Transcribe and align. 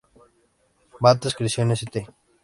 Bates 0.99 1.35
creció 1.35 1.61
en 1.61 1.73
St. 1.73 2.07